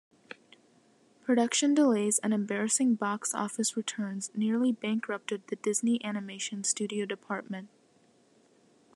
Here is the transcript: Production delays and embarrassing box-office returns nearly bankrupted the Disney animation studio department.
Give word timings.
Production 1.25 1.75
delays 1.75 2.17
and 2.23 2.33
embarrassing 2.33 2.95
box-office 2.95 3.77
returns 3.77 4.31
nearly 4.33 4.71
bankrupted 4.71 5.45
the 5.45 5.57
Disney 5.57 6.03
animation 6.03 6.63
studio 6.63 7.05
department. 7.05 7.69